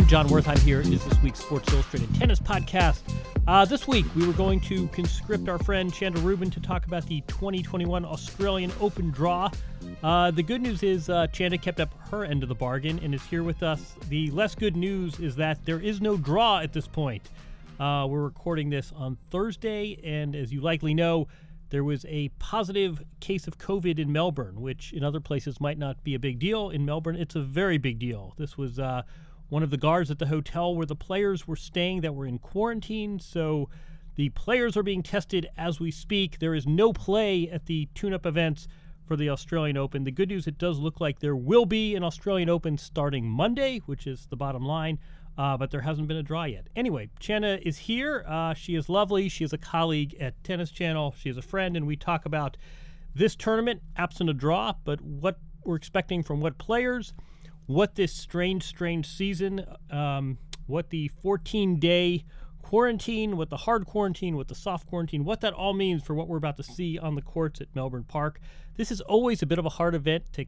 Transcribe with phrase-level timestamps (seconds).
[0.00, 0.28] everyone.
[0.28, 3.00] Jon Wertheim here is this week's Sports Illustrated Tennis Podcast.
[3.46, 7.06] Uh, this week, we were going to conscript our friend Chanda Rubin to talk about
[7.06, 9.50] the 2021 Australian Open draw.
[10.02, 13.14] Uh, the good news is uh, Chanda kept up her end of the bargain and
[13.14, 13.94] is here with us.
[14.08, 17.28] The less good news is that there is no draw at this point.
[17.78, 21.28] Uh, we're recording this on Thursday, and as you likely know,
[21.70, 26.02] there was a positive case of COVID in Melbourne, which in other places might not
[26.04, 26.70] be a big deal.
[26.70, 28.34] In Melbourne, it's a very big deal.
[28.38, 29.02] This was uh,
[29.50, 32.38] one of the guards at the hotel where the players were staying that were in
[32.38, 33.18] quarantine.
[33.18, 33.68] So
[34.14, 36.38] the players are being tested as we speak.
[36.38, 38.68] There is no play at the tune up events
[39.06, 40.04] for the Australian Open.
[40.04, 43.80] The good news, it does look like there will be an Australian Open starting Monday,
[43.86, 45.00] which is the bottom line,
[45.36, 46.68] uh, but there hasn't been a draw yet.
[46.76, 48.24] Anyway, Chanda is here.
[48.28, 49.28] Uh, she is lovely.
[49.28, 51.14] She is a colleague at Tennis Channel.
[51.18, 52.56] She is a friend, and we talk about
[53.16, 57.12] this tournament, absent a draw, but what we're expecting from what players
[57.70, 62.24] what this strange, strange season, um, what the 14 day
[62.62, 66.26] quarantine, what the hard quarantine, what the soft quarantine, what that all means for what
[66.26, 68.40] we're about to see on the courts at Melbourne Park.
[68.76, 70.46] This is always a bit of a hard event to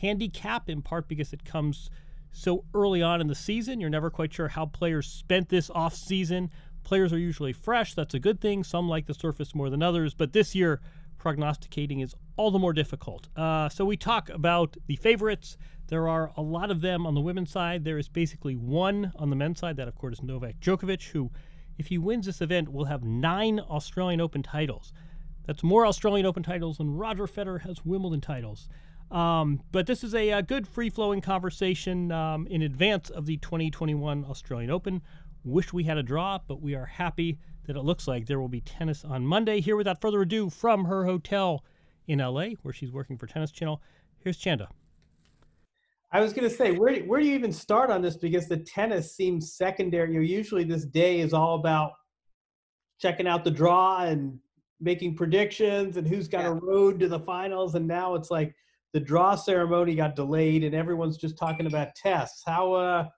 [0.00, 1.90] handicap, in part because it comes
[2.30, 3.80] so early on in the season.
[3.80, 6.50] You're never quite sure how players spent this off season.
[6.84, 7.94] Players are usually fresh.
[7.94, 8.62] That's a good thing.
[8.62, 10.14] Some like the surface more than others.
[10.14, 10.80] But this year,
[11.18, 13.28] prognosticating is all the more difficult.
[13.36, 15.56] Uh, so we talk about the favorites.
[15.88, 17.84] There are a lot of them on the women's side.
[17.84, 19.76] There is basically one on the men's side.
[19.76, 21.30] That, of course, is Novak Djokovic, who,
[21.78, 24.92] if he wins this event, will have nine Australian Open titles.
[25.46, 28.68] That's more Australian Open titles than Roger Federer has Wimbledon titles.
[29.12, 33.36] Um, but this is a, a good free flowing conversation um, in advance of the
[33.36, 35.02] 2021 Australian Open.
[35.44, 38.48] Wish we had a draw, but we are happy that it looks like there will
[38.48, 39.60] be tennis on Monday.
[39.60, 41.64] Here, without further ado, from her hotel
[42.08, 43.80] in LA, where she's working for Tennis Channel,
[44.18, 44.68] here's Chanda.
[46.16, 48.16] I was going to say, where do, where do you even start on this?
[48.16, 50.14] Because the tennis seems secondary.
[50.14, 51.92] You know, usually this day is all about
[52.98, 54.38] checking out the draw and
[54.80, 56.48] making predictions and who's got yeah.
[56.48, 57.74] a road to the finals.
[57.74, 58.54] And now it's like
[58.94, 62.42] the draw ceremony got delayed and everyone's just talking about tests.
[62.46, 63.08] How uh,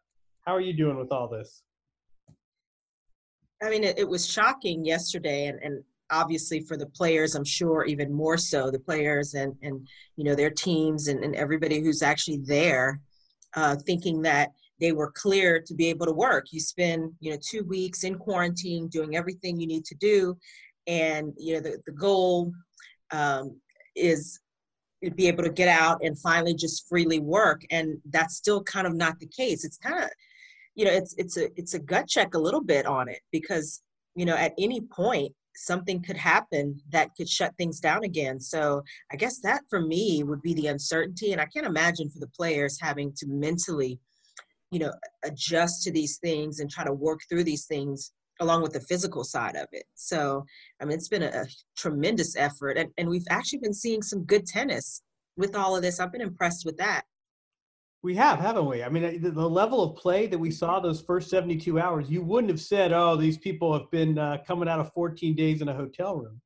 [0.44, 1.62] how are you doing with all this?
[3.62, 7.84] I mean, it, it was shocking yesterday, and, and obviously for the players, I'm sure
[7.84, 9.86] even more so the players and and
[10.16, 13.00] you know their teams and, and everybody who's actually there,
[13.54, 16.46] uh, thinking that they were clear to be able to work.
[16.50, 20.36] You spend you know two weeks in quarantine doing everything you need to do,
[20.86, 22.52] and you know the the goal
[23.10, 23.60] um,
[23.96, 24.40] is
[25.04, 28.86] to be able to get out and finally just freely work, and that's still kind
[28.86, 29.64] of not the case.
[29.64, 30.10] It's kind of
[30.74, 33.82] you know it's it's a it's a gut check a little bit on it because
[34.14, 38.40] you know at any point something could happen that could shut things down again.
[38.40, 38.82] So
[39.12, 42.28] i guess that for me would be the uncertainty and i can't imagine for the
[42.28, 43.98] players having to mentally
[44.70, 44.92] you know
[45.24, 49.24] adjust to these things and try to work through these things along with the physical
[49.24, 49.84] side of it.
[49.94, 50.44] So
[50.80, 51.46] i mean it's been a, a
[51.76, 55.02] tremendous effort and, and we've actually been seeing some good tennis
[55.36, 56.00] with all of this.
[56.00, 57.04] I've been impressed with that
[58.02, 58.82] we have, haven't we?
[58.82, 62.22] I mean, the, the, level of play that we saw those first 72 hours, you
[62.22, 65.68] wouldn't have said, oh, these people have been uh, coming out of 14 days in
[65.68, 66.40] a hotel room.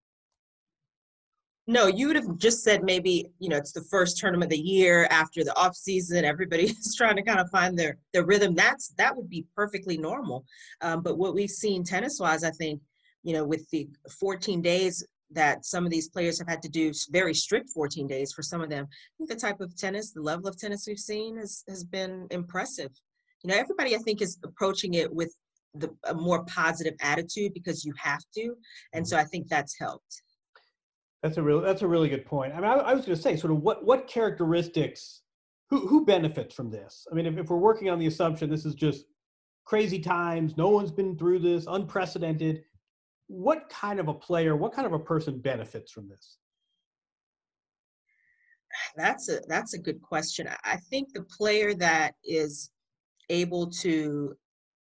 [1.68, 4.62] No, you would have just said maybe, you know, it's the first tournament of the
[4.62, 6.24] year after the off season.
[6.24, 8.54] Everybody is trying to kind of find their, their rhythm.
[8.54, 10.44] That's that would be perfectly normal.
[10.80, 12.80] Um, but what we've seen tennis wise, I think,
[13.22, 16.92] you know, with the 14 days that some of these players have had to do
[17.10, 18.86] very strict 14 days for some of them.
[18.86, 22.26] I think the type of tennis, the level of tennis we've seen has, has been
[22.30, 22.90] impressive.
[23.42, 25.34] You know, everybody I think is approaching it with
[25.74, 28.54] the, a more positive attitude because you have to.
[28.92, 30.22] And so I think that's helped.
[31.22, 32.52] That's a real, that's a really good point.
[32.52, 35.22] I mean, I, I was going to say sort of what, what characteristics,
[35.70, 37.06] who, who benefits from this?
[37.10, 39.06] I mean, if, if we're working on the assumption this is just
[39.64, 42.64] crazy times, no one's been through this, unprecedented,
[43.28, 46.38] what kind of a player, what kind of a person benefits from this?
[48.96, 50.48] That's a that's a good question.
[50.64, 52.70] I think the player that is
[53.28, 54.34] able to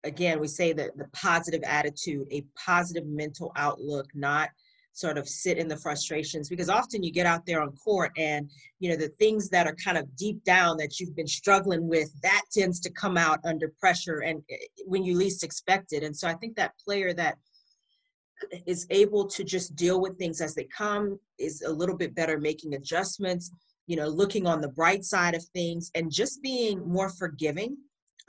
[0.04, 4.50] again, we say that the positive attitude, a positive mental outlook, not
[4.94, 8.48] sort of sit in the frustrations because often you get out there on court and
[8.78, 12.08] you know the things that are kind of deep down that you've been struggling with
[12.22, 16.16] that tends to come out under pressure and eh, when you least expect it and
[16.16, 17.36] so i think that player that
[18.66, 22.38] is able to just deal with things as they come, is a little bit better
[22.38, 23.50] making adjustments,
[23.86, 27.76] you know, looking on the bright side of things and just being more forgiving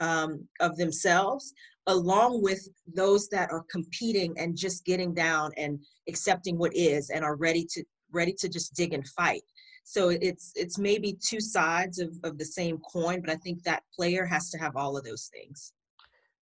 [0.00, 1.52] um, of themselves,
[1.86, 5.78] along with those that are competing and just getting down and
[6.08, 9.42] accepting what is and are ready to ready to just dig and fight.
[9.84, 13.84] So it's it's maybe two sides of, of the same coin, but I think that
[13.94, 15.72] player has to have all of those things.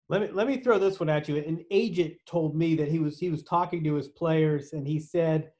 [0.09, 1.37] Let me let me throw this one at you.
[1.37, 4.99] An agent told me that he was he was talking to his players and he
[4.99, 5.51] said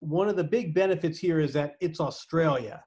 [0.00, 2.82] one of the big benefits here is that it's Australia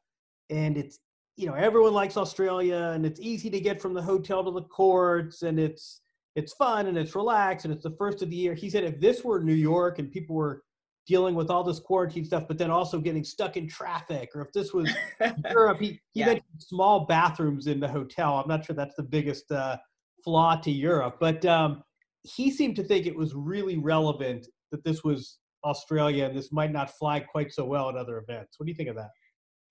[0.49, 0.99] and it's
[1.37, 4.63] you know everyone likes Australia and it's easy to get from the hotel to the
[4.63, 6.01] courts and it's
[6.35, 8.53] it's fun and it's relaxed and it's the first of the year.
[8.53, 10.61] He said if this were New York and people were
[11.07, 14.51] dealing with all this quarantine stuff, but then also getting stuck in traffic, or if
[14.51, 14.93] this was
[15.49, 16.25] Europe, he, he yeah.
[16.25, 18.37] mentioned small bathrooms in the hotel.
[18.37, 19.77] I'm not sure that's the biggest uh,
[20.23, 21.83] flaw to Europe, but um,
[22.23, 26.71] he seemed to think it was really relevant that this was Australia and this might
[26.71, 28.59] not fly quite so well at other events.
[28.59, 29.09] What do you think of that?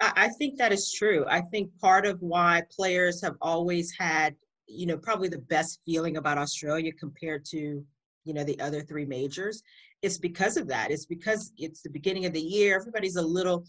[0.00, 1.24] I think that is true.
[1.28, 4.34] I think part of why players have always had,
[4.66, 7.82] you know, probably the best feeling about Australia compared to,
[8.24, 9.62] you know, the other three majors
[10.02, 10.90] is because of that.
[10.90, 12.76] It's because it's the beginning of the year.
[12.76, 13.64] Everybody's a little,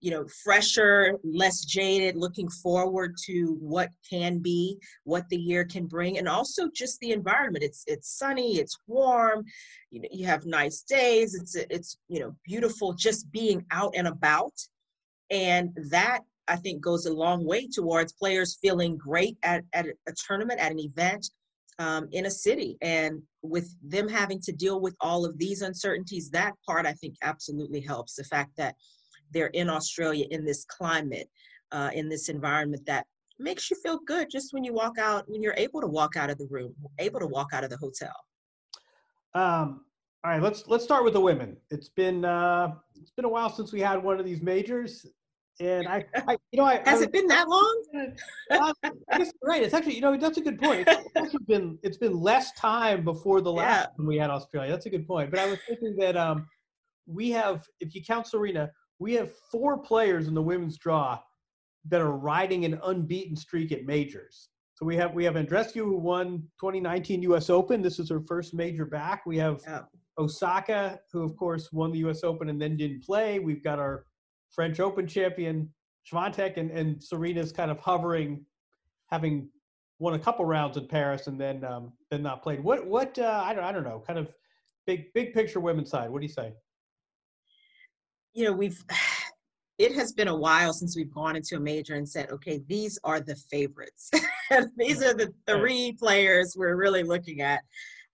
[0.00, 5.86] you know, fresher, less jaded, looking forward to what can be, what the year can
[5.86, 7.64] bring, and also just the environment.
[7.64, 9.44] It's it's sunny, it's warm,
[9.90, 11.34] you know, you have nice days.
[11.34, 14.54] It's it's you know beautiful just being out and about
[15.30, 20.12] and that I think goes a long way towards players feeling great at, at a
[20.26, 21.30] tournament, at an event
[21.78, 22.76] um, in a city.
[22.82, 27.14] And with them having to deal with all of these uncertainties, that part I think
[27.22, 28.16] absolutely helps.
[28.16, 28.74] The fact that
[29.32, 31.28] they're in Australia in this climate,
[31.72, 33.06] uh, in this environment that
[33.38, 36.30] makes you feel good just when you walk out, when you're able to walk out
[36.30, 38.14] of the room, able to walk out of the hotel.
[39.34, 39.84] Um,
[40.22, 41.56] all right, let's let's start with the women.
[41.70, 45.06] It's been uh, it's been a while since we had one of these majors.
[45.60, 47.84] And I, I you know, I has I, it been that long?
[48.50, 48.72] I
[49.16, 49.62] guess right.
[49.62, 50.88] It's actually, you know, that's a good point.
[51.16, 54.04] It's been it's been less time before the last yeah.
[54.04, 54.70] we had Australia.
[54.70, 55.30] That's a good point.
[55.30, 56.46] But I was thinking that um,
[57.06, 61.18] we have, if you count Serena, we have four players in the women's draw
[61.88, 64.50] that are riding an unbeaten streak at majors.
[64.74, 67.50] So we have we have Andreescu who won 2019 U.S.
[67.50, 67.82] Open.
[67.82, 69.26] This is her first major back.
[69.26, 69.82] We have yeah.
[70.18, 72.22] Osaka who, of course, won the U.S.
[72.22, 73.38] Open and then didn't play.
[73.38, 74.04] We've got our
[74.50, 75.68] French Open champion
[76.10, 78.44] Swiatek and, and Serena's kind of hovering,
[79.06, 79.48] having
[79.98, 82.62] won a couple rounds in Paris and then um, then not played.
[82.62, 84.28] What what uh, I don't I don't know, kind of
[84.86, 86.10] big big picture women's side.
[86.10, 86.52] What do you say?
[88.32, 88.82] You know, we've
[89.78, 92.98] it has been a while since we've gone into a major and said, okay, these
[93.02, 94.10] are the favorites.
[94.76, 97.62] these are the three players we're really looking at.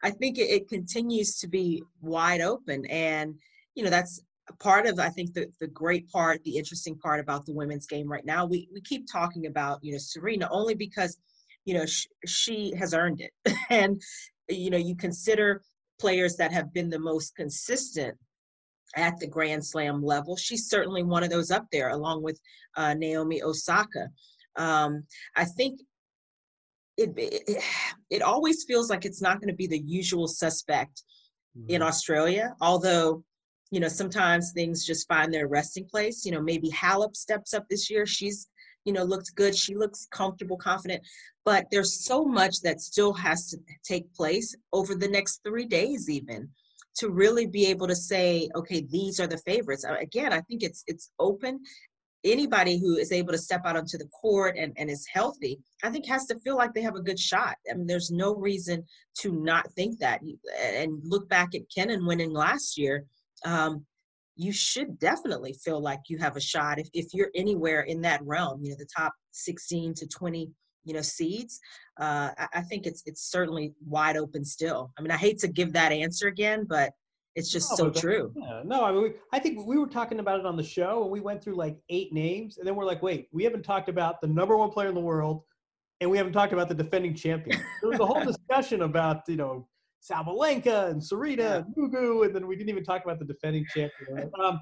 [0.04, 3.34] I think it, it continues to be wide open and
[3.74, 4.22] you know that's
[4.60, 8.10] part of i think the, the great part the interesting part about the women's game
[8.10, 11.18] right now we, we keep talking about you know serena only because
[11.64, 14.00] you know sh- she has earned it and
[14.48, 15.62] you know you consider
[15.98, 18.16] players that have been the most consistent
[18.94, 22.40] at the grand slam level she's certainly one of those up there along with
[22.76, 24.08] uh, naomi osaka
[24.56, 25.04] um,
[25.36, 25.80] i think
[26.96, 27.62] it, it,
[28.08, 31.02] it always feels like it's not going to be the usual suspect
[31.58, 31.70] mm-hmm.
[31.70, 33.22] in australia although
[33.70, 36.24] you know, sometimes things just find their resting place.
[36.24, 38.06] You know, maybe Halep steps up this year.
[38.06, 38.48] She's,
[38.84, 39.56] you know, looks good.
[39.56, 41.02] She looks comfortable, confident.
[41.44, 46.08] But there's so much that still has to take place over the next three days,
[46.08, 46.48] even
[46.96, 49.84] to really be able to say, okay, these are the favorites.
[50.00, 51.60] Again, I think it's it's open.
[52.24, 55.90] Anybody who is able to step out onto the court and, and is healthy, I
[55.90, 57.54] think has to feel like they have a good shot.
[57.70, 58.84] I mean, there's no reason
[59.20, 60.22] to not think that.
[60.60, 63.04] And look back at Kenin winning last year
[63.44, 63.84] um,
[64.36, 68.20] you should definitely feel like you have a shot if, if you're anywhere in that
[68.24, 70.50] realm you know the top 16 to 20
[70.86, 71.60] you know seeds
[72.00, 75.48] uh, I, I, think it's it's certainly wide open still i mean i hate to
[75.48, 76.92] give that answer again but
[77.34, 80.20] it's just no, so true yeah, no i mean we, i think we were talking
[80.20, 82.84] about it on the show and we went through like eight names and then we're
[82.84, 85.42] like wait we haven't talked about the number one player in the world
[86.00, 89.36] and we haven't talked about the defending champion there was a whole discussion about you
[89.36, 89.66] know
[90.08, 91.56] Sabalenka and Serena yeah.
[91.56, 94.30] and Mugu, and then we didn't even talk about the defending champion.
[94.40, 94.60] Um,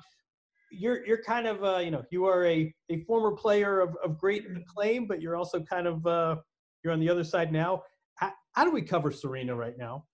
[0.78, 4.18] you're you're kind of uh, you know you are a, a former player of, of
[4.18, 6.36] great acclaim, but you're also kind of uh,
[6.82, 7.82] you're on the other side now.
[8.16, 10.04] How, how do we cover Serena right now?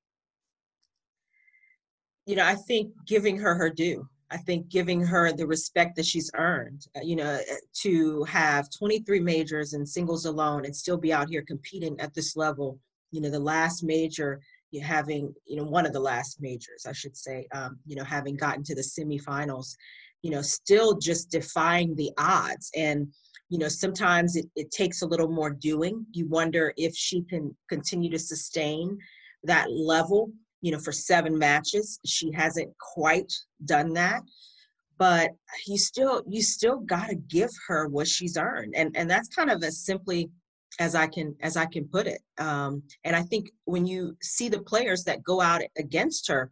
[2.26, 4.08] You know, I think giving her her due.
[4.32, 8.68] I think giving her the respect that she's earned, uh, you know, uh, to have
[8.70, 12.78] 23 majors and singles alone and still be out here competing at this level.
[13.10, 14.40] You know, the last major
[14.70, 18.04] you having you know one of the last majors i should say um, you know
[18.04, 19.76] having gotten to the semifinals
[20.22, 22.70] you know still just defying the odds.
[22.76, 23.08] And
[23.48, 26.06] you know sometimes it, it takes a little more doing.
[26.12, 28.98] You wonder if she can continue to sustain
[29.44, 32.00] that level you know for seven matches.
[32.04, 33.32] She hasn't quite
[33.64, 34.22] done that.
[34.98, 35.30] But
[35.66, 38.74] you still you still got to give her what she's earned.
[38.76, 40.30] And and that's kind of as simply
[40.78, 42.20] as i can as i can put it.
[42.38, 46.50] Um, and i think when you see the players that go out against her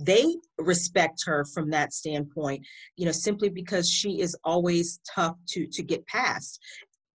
[0.00, 2.64] they respect her from that standpoint
[2.96, 6.60] you know simply because she is always tough to to get past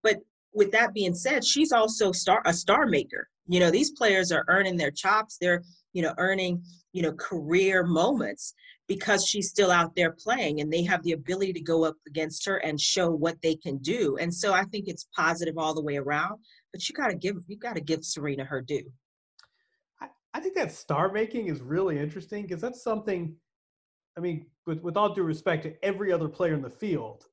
[0.04, 0.18] but
[0.54, 4.46] with that being said she's also star a star maker you know these players are
[4.48, 5.64] earning their chops they're
[5.94, 6.62] you know earning
[6.94, 8.54] you know career moments
[8.88, 12.46] because she's still out there playing and they have the ability to go up against
[12.46, 14.18] her and show what they can do.
[14.18, 16.40] And so I think it's positive all the way around,
[16.72, 18.92] but you got to give you got to give Serena her due.
[20.36, 23.36] I, think that star making is really interesting because that's something
[24.18, 27.26] I mean, with with all due respect to every other player in the field,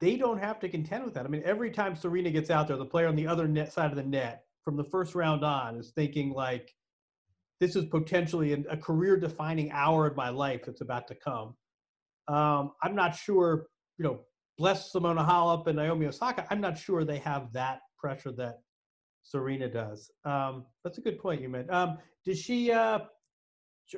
[0.00, 1.26] they don't have to contend with that.
[1.26, 3.90] I mean, every time Serena gets out there, the player on the other net side
[3.90, 6.74] of the net from the first round on is thinking like
[7.60, 11.54] this is potentially a career defining hour in my life that's about to come.
[12.28, 13.66] Um, I'm not sure,
[13.98, 14.20] you know,
[14.58, 16.46] bless Simona Halep and Naomi Osaka.
[16.50, 18.60] I'm not sure they have that pressure that
[19.28, 20.10] Serena does.
[20.24, 21.68] Um, that's a good point you made.
[21.70, 22.72] Um, does she?
[22.72, 23.00] Uh,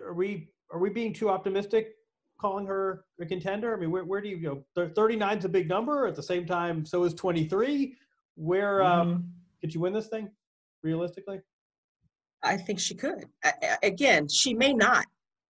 [0.03, 1.95] are we are we being too optimistic
[2.41, 3.75] calling her a contender?
[3.75, 4.89] I mean, where where do you, you know?
[4.95, 6.07] 39 is a big number.
[6.07, 7.95] At the same time, so is 23.
[8.35, 9.21] Where um, mm-hmm.
[9.61, 10.31] could you win this thing
[10.83, 11.41] realistically?
[12.43, 13.27] I think she could.
[13.83, 15.05] Again, she may not,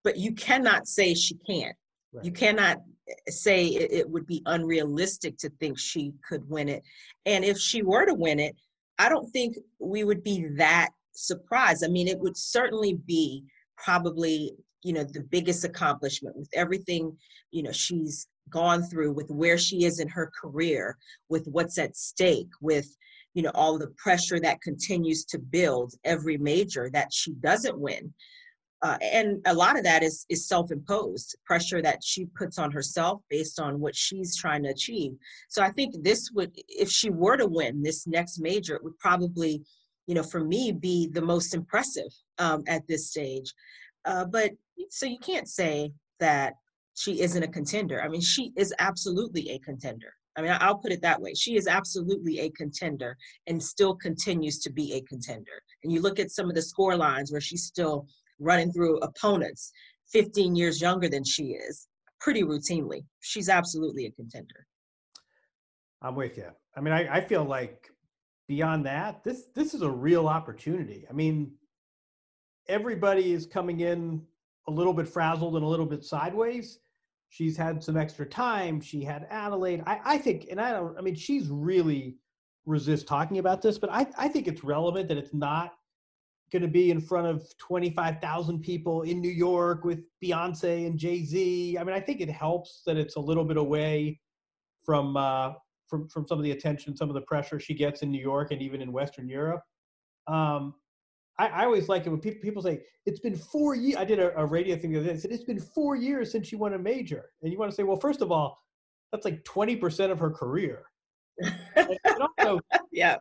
[0.05, 1.77] but you cannot say she can't.
[2.13, 2.25] Right.
[2.25, 6.83] You cannot eh, say it would be unrealistic to think she could win it.
[7.27, 8.57] And if she were to win it,
[9.01, 11.83] I don't think we would be that surprised.
[11.83, 13.45] I mean, it would certainly be
[13.83, 14.53] probably,
[14.83, 17.17] you know, the biggest accomplishment with everything,
[17.51, 20.99] you know, she's gone through with where she is in her career,
[21.31, 22.95] with what's at stake, with
[23.33, 28.13] you know all the pressure that continues to build every major that she doesn't win
[28.83, 33.21] uh, and a lot of that is is self-imposed pressure that she puts on herself
[33.29, 35.13] based on what she's trying to achieve
[35.49, 38.99] so i think this would if she were to win this next major it would
[38.99, 39.63] probably
[40.07, 43.53] you know for me be the most impressive um, at this stage
[44.07, 44.51] uh, but
[44.89, 46.55] so you can't say that
[46.95, 50.93] she isn't a contender i mean she is absolutely a contender I mean, I'll put
[50.93, 51.35] it that way.
[51.35, 55.61] She is absolutely a contender and still continues to be a contender.
[55.83, 58.07] And you look at some of the score lines where she's still
[58.41, 59.73] running through opponents
[60.13, 61.89] 15 years younger than she is
[62.21, 63.05] pretty routinely.
[63.21, 64.67] She's absolutely a contender.
[66.03, 66.49] I'm with you.
[66.77, 67.91] I mean, I, I feel like
[68.49, 71.07] beyond that, this this is a real opportunity.
[71.09, 71.53] I mean,
[72.69, 74.23] everybody is coming in
[74.67, 76.79] a little bit frazzled and a little bit sideways
[77.31, 78.81] she's had some extra time.
[78.81, 79.83] She had Adelaide.
[79.87, 82.17] I, I think, and I don't, I mean, she's really
[82.67, 85.75] resist talking about this, but I, I think it's relevant that it's not
[86.53, 91.25] going to be in front of 25,000 people in New York with Beyonce and Jay
[91.25, 91.79] Z.
[91.79, 94.21] I mean, I think it helps that it's a little bit away
[94.85, 95.53] from, uh,
[95.87, 98.51] from, from some of the attention, some of the pressure she gets in New York
[98.51, 99.63] and even in Western Europe.
[100.27, 100.75] Um,
[101.41, 103.97] I, I always like it when people, people say it's been four years.
[103.97, 105.15] I did a, a radio thing the other day.
[105.15, 107.75] I said it's been four years since she won a major, and you want to
[107.75, 108.59] say, well, first of all,
[109.11, 110.83] that's like twenty percent of her career.
[112.39, 112.61] also,
[112.93, 113.17] yeah.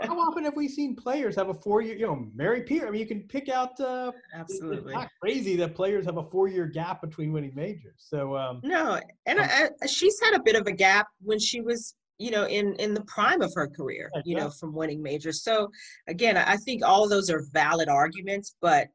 [0.00, 1.96] How often have we seen players have a four-year?
[1.96, 2.84] You know, Mary Pierce.
[2.86, 3.78] I mean, you can pick out.
[3.80, 4.92] Uh, Absolutely.
[4.92, 7.94] It's not crazy that players have a four-year gap between winning majors.
[7.98, 8.36] So.
[8.36, 11.94] Um, no, and um, I, she's had a bit of a gap when she was
[12.18, 15.68] you know in in the prime of her career you know from winning majors so
[16.08, 18.88] again i think all those are valid arguments but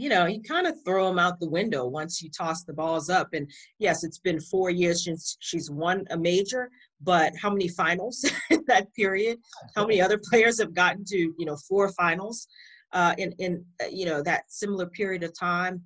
[0.00, 3.10] you know you kind of throw them out the window once you toss the balls
[3.10, 3.28] up.
[3.34, 6.70] And yes it's been four years since she's won a major
[7.02, 9.38] but how many finals in that period?
[9.76, 12.48] How many other players have gotten to you know four finals
[12.92, 15.82] uh, in in uh, you know that similar period of time?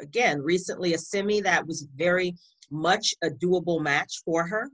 [0.00, 2.34] Again recently a semi that was very
[2.70, 4.70] much a doable match for her.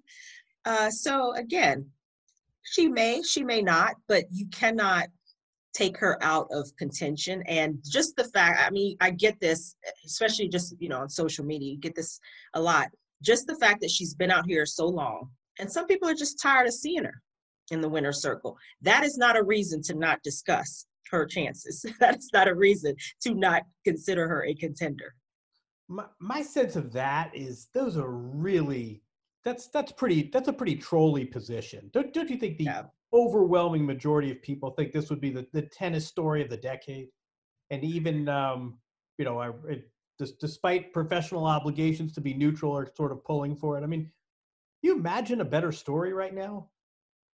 [0.64, 1.86] Uh, so again,
[2.62, 5.06] she may, she may not, but you cannot
[5.74, 7.42] take her out of contention.
[7.46, 9.76] And just the fact, I mean, I get this,
[10.06, 12.20] especially just, you know, on social media, you get this
[12.54, 12.88] a lot.
[13.22, 16.40] Just the fact that she's been out here so long, and some people are just
[16.40, 17.22] tired of seeing her
[17.70, 18.56] in the winner's circle.
[18.82, 21.84] That is not a reason to not discuss her chances.
[22.00, 25.14] That's not a reason to not consider her a contender.
[25.88, 29.02] My, my sense of that is those are really
[29.44, 31.90] that's that's pretty that's a pretty trolly position.
[31.92, 32.82] Don't don't you think the yeah.
[33.14, 37.08] Overwhelming majority of people think this would be the, the tennis story of the decade?
[37.70, 38.78] And even um,
[39.18, 39.88] you know, I, it,
[40.40, 43.82] despite professional obligations to be neutral or sort of pulling for it.
[43.82, 44.10] I mean,
[44.82, 46.68] you imagine a better story right now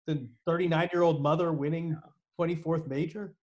[0.07, 1.97] than 39 year old mother winning
[2.39, 3.35] 24th major?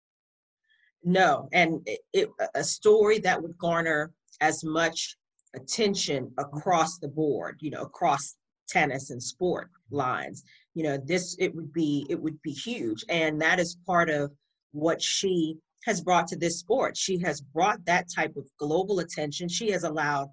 [1.03, 5.17] No, and it, it, a story that would garner as much
[5.55, 8.35] attention across the board, you know, across
[8.67, 10.43] tennis and sport lines.
[10.75, 13.03] You know, this it would be it would be huge.
[13.09, 14.31] And that is part of
[14.71, 16.95] what she has brought to this sport.
[16.97, 19.47] She has brought that type of global attention.
[19.47, 20.29] She has allowed,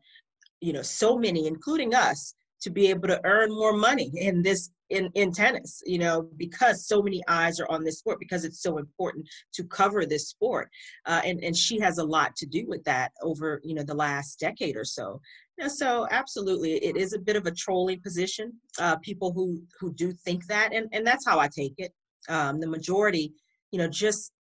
[0.61, 4.71] you know, so many, including us, to be able to earn more money in this
[4.91, 8.63] in in tennis you know because so many eyes are on this sport because it's
[8.63, 10.69] so important to cover this sport
[11.07, 13.95] uh, and and she has a lot to do with that over you know the
[13.95, 15.21] last decade or so
[15.59, 19.93] know, so absolutely it is a bit of a trolling position uh, people who who
[19.95, 21.93] do think that and and that's how i take it
[22.29, 23.33] um, the majority
[23.71, 24.33] you know just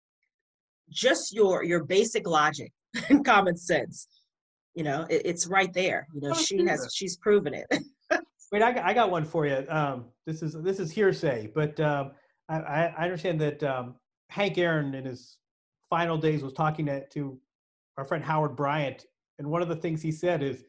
[0.90, 2.72] just your your basic logic
[3.10, 4.08] and common sense
[4.76, 7.66] you know it, it's right there you know she has she's proven it
[8.52, 9.64] Wait, I got, I got one for you.
[9.70, 12.12] Um, this is this is hearsay, but um,
[12.50, 13.96] I, I understand that um,
[14.30, 15.38] Hank Aaron in his
[15.90, 17.40] final days was talking to, to
[17.98, 19.06] our friend Howard Bryant,
[19.40, 20.66] and one of the things he said is,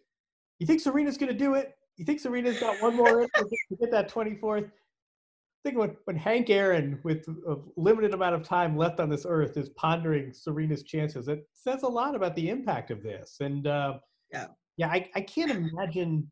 [0.62, 1.76] "You think Serena's going to do it?
[1.96, 6.50] You think Serena's got one more to get that 24th?" I think when, when Hank
[6.50, 11.28] Aaron, with a limited amount of time left on this earth, is pondering Serena's chances,
[11.28, 13.38] it says a lot about the impact of this.
[13.40, 13.98] And uh,
[14.32, 16.30] yeah, yeah, I, I can't imagine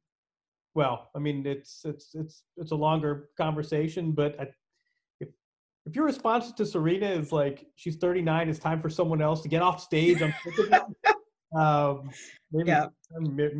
[0.75, 4.47] well, I mean, it's it's it's it's a longer conversation, but I,
[5.19, 5.29] if
[5.87, 9.49] if your response to Serena is like she's 39, it's time for someone else to
[9.49, 10.33] get off stage, I'm
[11.57, 12.11] um,
[12.53, 12.87] maybe, yeah.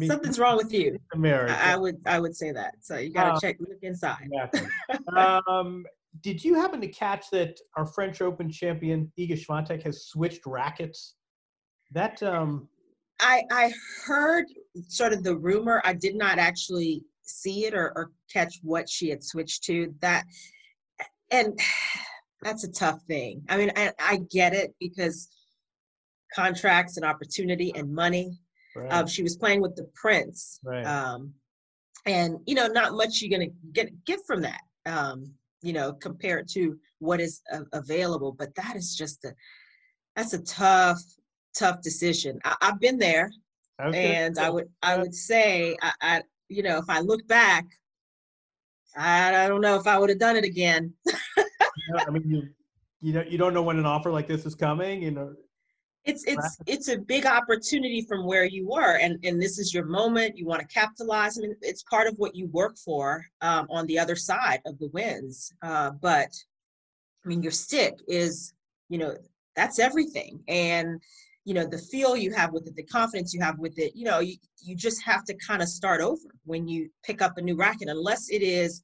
[0.07, 0.99] Something's wrong with you.
[1.15, 1.51] Marriage.
[1.51, 2.75] I, I, would I would say that.
[2.81, 4.29] So you got to uh, check look inside.
[4.33, 4.69] Exactly.
[5.17, 5.85] um,
[6.23, 11.15] did you happen to catch that our French Open champion Iga Swiatek has switched rackets?
[11.93, 12.69] That um,
[13.21, 13.73] I I
[14.07, 14.47] heard
[14.89, 15.83] sort of the rumor.
[15.85, 19.95] I did not actually see it or, or catch what she had switched to.
[20.01, 20.25] That
[21.31, 21.59] and
[22.43, 23.43] that's a tough thing.
[23.49, 25.29] I mean, I, I get it because
[26.35, 28.39] contracts and opportunity and money.
[28.77, 28.93] Right.
[28.93, 30.87] Um, she was playing with the prince, right.
[30.87, 31.35] um,
[32.07, 34.61] and you know, not much you're gonna get get from that.
[34.87, 38.33] Um, you know, compared to what is uh, available.
[38.33, 39.35] But that is just a
[40.17, 41.03] that's a tough
[41.57, 42.39] tough decision.
[42.45, 43.31] I, have been there,
[43.79, 47.67] and I would I would say I, I, you know if I look back,
[48.97, 50.93] I, I don't know if I would have done it again.
[52.07, 52.49] I mean, you
[53.01, 55.03] you know you don't know when an offer like this is coming.
[55.03, 55.35] You know,
[56.05, 59.85] it's it's it's a big opportunity from where you were, and and this is your
[59.85, 60.37] moment.
[60.37, 63.87] You want to capitalize, I mean, it's part of what you work for um, on
[63.87, 65.53] the other side of the wins.
[65.63, 66.31] Uh, but
[67.25, 68.55] I mean, your stick is
[68.89, 69.15] you know
[69.57, 71.01] that's everything, and
[71.45, 74.05] you know the feel you have with it the confidence you have with it you
[74.05, 77.41] know you, you just have to kind of start over when you pick up a
[77.41, 78.83] new racket unless it is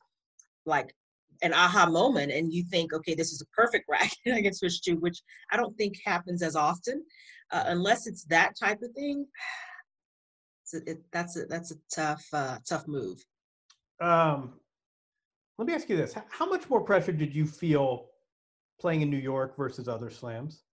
[0.64, 0.94] like
[1.42, 4.82] an aha moment and you think okay this is a perfect racket i can switch
[4.82, 5.20] to which
[5.52, 7.02] i don't think happens as often
[7.52, 9.26] uh, unless it's that type of thing
[10.64, 13.24] so it, that's a that's a tough uh, tough move
[14.00, 14.54] um
[15.58, 18.08] let me ask you this how much more pressure did you feel
[18.80, 20.64] playing in new york versus other slams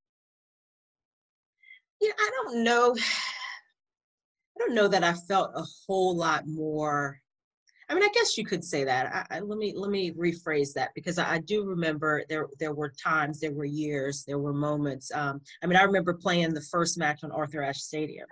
[2.04, 2.95] yeah, I don't know.
[2.99, 7.19] I don't know that I felt a whole lot more.
[7.93, 9.27] I mean, I guess you could say that.
[9.29, 12.73] I, I, let me let me rephrase that because I, I, do remember there there
[12.73, 15.12] were times, there were years, there were moments.
[15.13, 18.25] Um, I mean, I remember playing the first match on Arthur Ashe Stadium.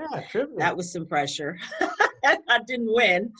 [0.57, 1.59] Yeah, that was some pressure.
[2.23, 3.31] I didn't win,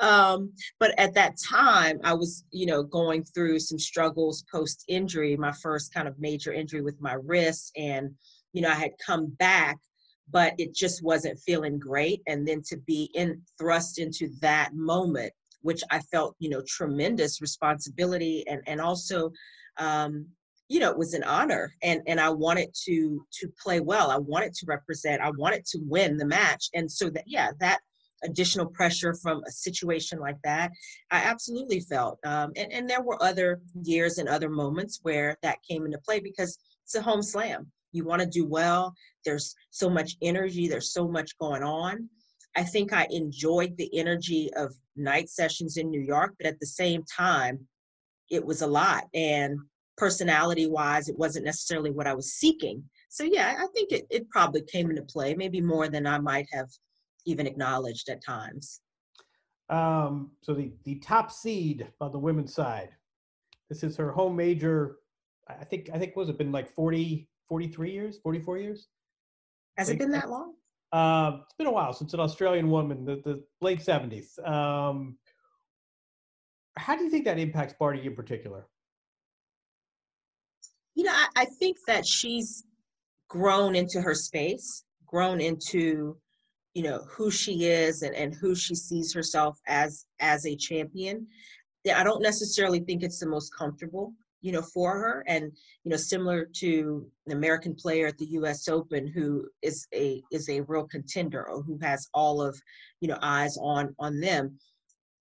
[0.00, 5.36] um, but at that time, I was you know going through some struggles post injury.
[5.36, 8.10] My first kind of major injury with my wrist and
[8.52, 9.78] you know, I had come back,
[10.30, 12.22] but it just wasn't feeling great.
[12.26, 17.40] And then to be in thrust into that moment, which I felt, you know, tremendous
[17.40, 19.32] responsibility and and also
[19.78, 20.26] um,
[20.68, 24.10] you know, it was an honor and and I wanted to to play well.
[24.10, 26.68] I wanted to represent, I wanted to win the match.
[26.74, 27.80] And so that yeah, that
[28.24, 30.72] additional pressure from a situation like that
[31.12, 35.62] i absolutely felt um, and, and there were other years and other moments where that
[35.62, 37.70] came into play because it's a home slam.
[37.92, 38.94] You want to do well.
[39.26, 40.68] There's so much energy.
[40.68, 42.08] There's so much going on
[42.58, 46.66] i think i enjoyed the energy of night sessions in new york but at the
[46.66, 47.58] same time
[48.30, 49.58] it was a lot and
[49.96, 54.28] personality wise it wasn't necessarily what i was seeking so yeah i think it, it
[54.30, 56.68] probably came into play maybe more than i might have
[57.26, 58.80] even acknowledged at times
[59.70, 62.90] um, so the, the top seed on the women's side
[63.68, 64.96] this is her home major
[65.48, 68.88] i think i think was it been like 40 43 years, 44 years.
[69.76, 70.54] Has it been that long?
[70.92, 74.38] Uh, it's been a while since an Australian woman, the, the late 70s.
[74.48, 75.18] Um,
[76.76, 78.66] how do you think that impacts Barty in particular?
[80.94, 82.64] You know, I, I think that she's
[83.28, 86.16] grown into her space, grown into
[86.74, 91.26] you know who she is and, and who she sees herself as as a champion
[91.96, 95.52] i don't necessarily think it's the most comfortable you know for her and
[95.84, 100.48] you know similar to an american player at the us open who is a is
[100.48, 102.60] a real contender or who has all of
[103.00, 104.58] you know eyes on on them.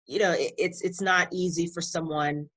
[0.06, 2.48] You know it, it's it's not easy for someone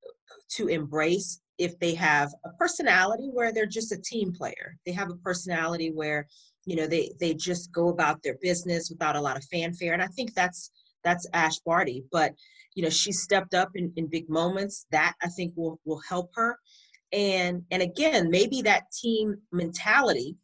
[0.56, 4.76] to embrace if they have a personality where they're just a team player.
[4.86, 6.28] They have a personality where
[6.66, 10.02] you know they they just go about their business without a lot of fanfare and
[10.02, 10.72] i think that's
[11.04, 12.34] that's ash barty but
[12.76, 16.32] you know she stepped up in, in big moments that i think will will help
[16.36, 16.58] her.
[17.12, 20.36] And and again maybe that team mentality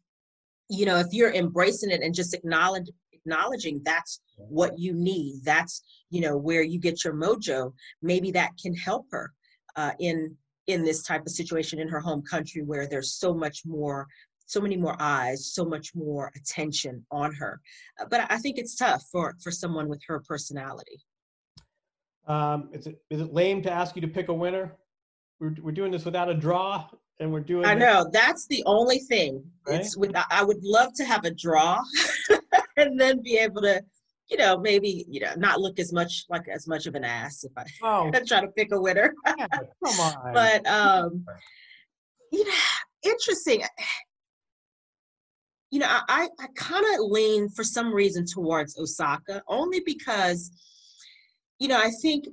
[0.68, 5.82] you know if you're embracing it and just acknowledge acknowledging that's what you need that's
[6.10, 9.32] you know where you get your mojo maybe that can help her
[9.76, 10.34] uh, in
[10.66, 14.06] in this type of situation in her home country where there's so much more
[14.46, 17.60] so many more eyes so much more attention on her.
[18.00, 21.00] Uh, but i think it's tough for for someone with her personality
[22.30, 24.76] um, is it is it lame to ask you to pick a winner?
[25.40, 26.86] We're we're doing this without a draw,
[27.18, 27.64] and we're doing.
[27.64, 29.42] I know that's the only thing.
[29.66, 29.80] Right?
[29.80, 31.80] It's with I would love to have a draw,
[32.76, 33.82] and then be able to,
[34.30, 37.42] you know, maybe you know not look as much like as much of an ass
[37.42, 38.10] if I oh.
[38.26, 39.12] try to pick a winner.
[39.26, 39.46] yeah,
[39.84, 40.32] come on.
[40.32, 41.24] But um,
[42.30, 42.52] you know,
[43.02, 43.62] interesting.
[45.72, 50.52] You know, I I kind of lean for some reason towards Osaka only because
[51.60, 52.24] you know, I think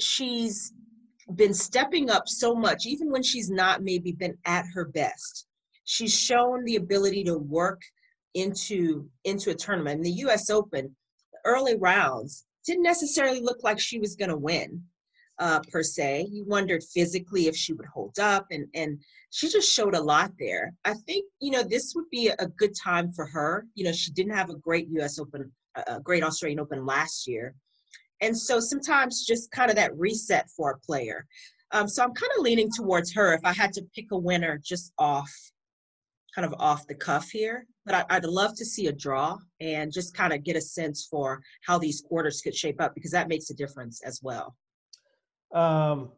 [0.00, 0.72] she's
[1.36, 5.46] been stepping up so much, even when she's not maybe been at her best.
[5.84, 7.82] She's shown the ability to work
[8.34, 9.98] into into a tournament.
[9.98, 10.50] In the U.S.
[10.50, 10.94] Open,
[11.32, 14.82] the early rounds didn't necessarily look like she was going to win
[15.38, 16.28] uh, per se.
[16.30, 18.98] You wondered physically if she would hold up, and and
[19.30, 20.72] she just showed a lot there.
[20.86, 23.66] I think you know this would be a good time for her.
[23.74, 25.18] You know, she didn't have a great U.S.
[25.18, 27.54] Open, a great Australian Open last year.
[28.20, 31.26] And so sometimes just kind of that reset for a player.
[31.72, 34.60] Um, so I'm kind of leaning towards her if I had to pick a winner
[34.64, 35.30] just off,
[36.34, 37.66] kind of off the cuff here.
[37.84, 41.06] But I, would love to see a draw and just kind of get a sense
[41.10, 44.56] for how these quarters could shape up because that makes a difference as well.
[45.54, 46.10] Um,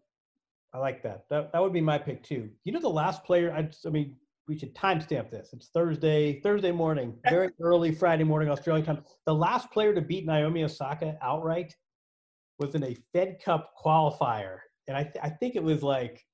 [0.72, 1.24] I like that.
[1.30, 2.48] That that would be my pick too.
[2.64, 3.52] You know, the last player.
[3.52, 4.16] I, I mean,
[4.48, 5.50] we should timestamp this.
[5.52, 9.04] It's Thursday, Thursday morning, very early Friday morning Australian time.
[9.26, 11.74] The last player to beat Naomi Osaka outright
[12.60, 16.24] was in a Fed Cup qualifier, and I th- I think it was like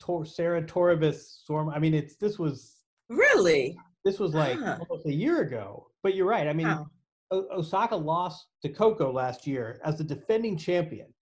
[0.00, 1.68] Tor- Sarah Toribus Storm.
[1.68, 2.76] I mean, it's this was
[3.10, 5.88] really this was like almost a year ago.
[6.02, 6.46] But you're right.
[6.46, 6.86] I mean, wow.
[7.30, 11.12] o- Osaka lost to Coco last year as the defending champion.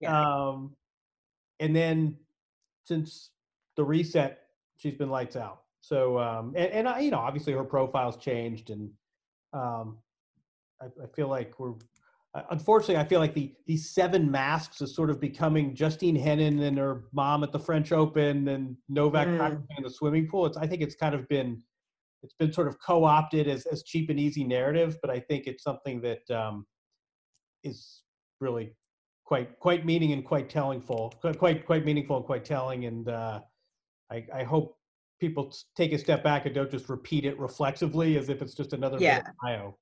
[0.00, 0.20] Yeah.
[0.20, 0.76] Um,
[1.60, 2.16] and then
[2.84, 3.30] since
[3.76, 4.40] the reset,
[4.76, 5.62] she's been lights out.
[5.80, 8.90] So, um, and, and I, you know, obviously her profile's changed, and
[9.52, 9.98] um,
[10.80, 11.74] I, I feel like we're
[12.50, 16.78] unfortunately, I feel like the these seven masks is sort of becoming Justine Henin and
[16.78, 19.62] her mom at the French Open and Novak mm.
[19.76, 20.46] in the swimming pool.
[20.46, 21.62] It's I think it's kind of been
[22.22, 25.62] it's been sort of co-opted as as cheap and easy narrative, but I think it's
[25.62, 26.66] something that um,
[27.64, 28.02] is
[28.40, 28.74] really
[29.24, 33.40] quite quite meaning and quite telling full quite quite meaningful and quite telling and uh,
[34.10, 34.76] I, I hope
[35.20, 38.72] people take a step back and don't just repeat it reflexively as if it's just
[38.72, 39.22] another yeah.
[39.42, 39.76] bio.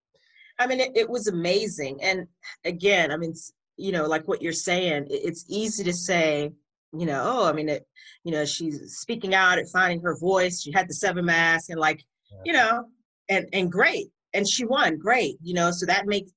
[0.58, 1.98] I mean, it, it was amazing.
[2.02, 2.26] And
[2.64, 3.34] again, I mean,
[3.76, 6.52] you know, like what you're saying, it's easy to say,
[6.96, 7.86] you know, oh, I mean, it,
[8.22, 10.62] you know, she's speaking out and finding her voice.
[10.62, 12.38] She had the seven mask and like, yeah.
[12.44, 12.84] you know,
[13.28, 15.70] and and great, and she won, great, you know.
[15.70, 16.30] So that makes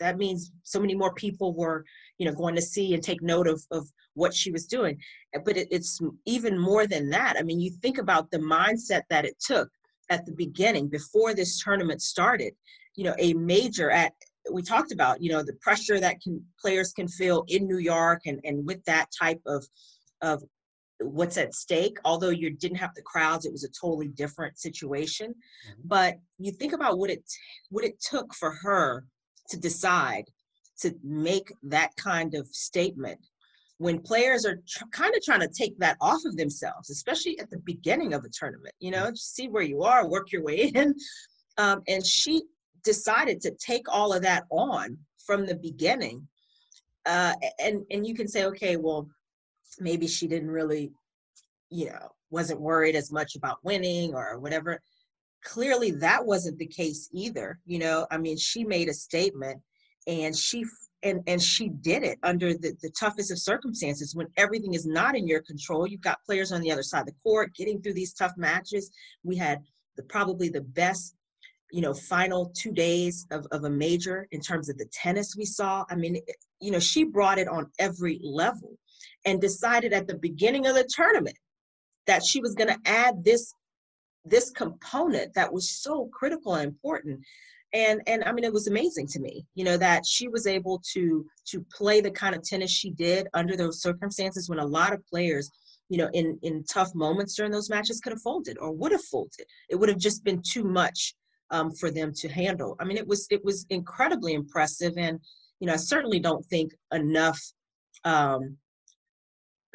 [0.00, 1.84] that means so many more people were,
[2.16, 4.98] you know, going to see and take note of of what she was doing.
[5.44, 7.36] But it, it's even more than that.
[7.38, 9.70] I mean, you think about the mindset that it took
[10.10, 12.54] at the beginning before this tournament started
[12.96, 14.12] you know a major at
[14.52, 18.22] we talked about you know the pressure that can players can feel in New York
[18.26, 19.64] and and with that type of
[20.22, 20.42] of
[21.00, 25.30] what's at stake although you didn't have the crowds it was a totally different situation
[25.30, 25.80] mm-hmm.
[25.84, 27.22] but you think about what it
[27.70, 29.04] what it took for her
[29.48, 30.24] to decide
[30.80, 33.18] to make that kind of statement
[33.78, 37.48] when players are tr- kind of trying to take that off of themselves especially at
[37.50, 40.94] the beginning of a tournament you know see where you are work your way in.
[41.58, 42.42] Um, and she
[42.84, 46.26] decided to take all of that on from the beginning.
[47.04, 49.08] Uh, and and you can say okay well
[49.80, 50.90] maybe she didn't really
[51.70, 54.80] you know wasn't worried as much about winning or whatever.
[55.44, 58.06] Clearly that wasn't the case either you know?
[58.10, 59.60] I mean she made a statement
[60.06, 60.64] and she
[61.02, 65.16] and and she did it under the, the toughest of circumstances when everything is not
[65.16, 67.94] in your control you've got players on the other side of the court getting through
[67.94, 68.90] these tough matches
[69.22, 69.60] we had
[69.96, 71.14] the probably the best
[71.70, 75.44] you know, final two days of, of a major in terms of the tennis we
[75.44, 75.84] saw.
[75.90, 76.20] I mean,
[76.60, 78.78] you know, she brought it on every level
[79.24, 81.36] and decided at the beginning of the tournament
[82.06, 83.52] that she was going to add this
[84.24, 87.20] this component that was so critical and important
[87.72, 90.80] and and i mean it was amazing to me you know that she was able
[90.92, 94.92] to to play the kind of tennis she did under those circumstances when a lot
[94.92, 95.50] of players
[95.88, 99.04] you know in in tough moments during those matches could have folded or would have
[99.04, 99.46] folded.
[99.68, 101.14] It would have just been too much
[101.50, 102.76] um, for them to handle.
[102.80, 105.18] I mean it was it was incredibly impressive and
[105.60, 107.40] you know i certainly don't think enough
[108.04, 108.56] um,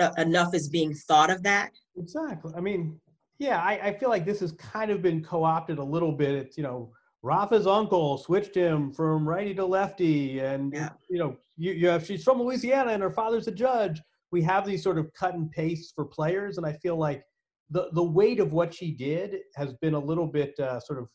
[0.01, 1.71] uh, enough is being thought of that.
[1.97, 2.53] Exactly.
[2.55, 2.99] I mean
[3.39, 6.31] yeah I, I feel like this has kind of been co-opted a little bit.
[6.35, 6.91] It's you know
[7.23, 10.89] Rafa's uncle switched him from righty to lefty, and yeah.
[11.09, 14.01] you know, you, you have she's from Louisiana and her father's a judge.
[14.31, 17.23] We have these sort of cut and paste for players, and I feel like
[17.69, 21.07] the the weight of what she did has been a little bit uh, sort of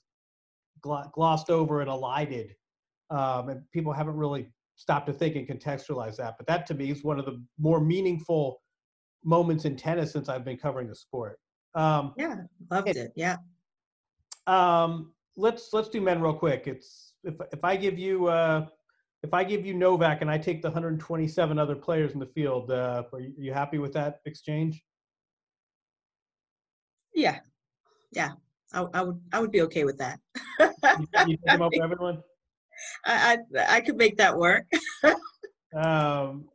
[1.13, 2.55] glossed over and elided,
[3.11, 6.37] um, and people haven't really stopped to think and contextualize that.
[6.39, 8.63] But that to me is one of the more meaningful
[9.25, 11.39] moments in tennis since I've been covering the sport.
[11.75, 12.37] Um, yeah,
[12.71, 13.13] loved it.
[13.15, 13.37] Yeah.
[14.47, 16.65] Um, let's let's do men real quick.
[16.67, 18.67] It's if if I give you uh,
[19.23, 22.71] if I give you Novak and I take the 127 other players in the field,
[22.71, 24.83] uh, are you, happy with that exchange?
[27.15, 27.39] Yeah,
[28.13, 28.33] yeah,
[28.73, 30.21] I, I would I would be okay with that.
[31.27, 32.23] you, you up for everyone.
[33.07, 34.65] I, I I could make that work.
[35.75, 36.49] um,